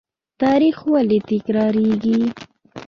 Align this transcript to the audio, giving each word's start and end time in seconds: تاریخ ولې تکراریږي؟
تاریخ 0.41 0.77
ولې 0.93 1.19
تکراریږي؟ 1.29 2.19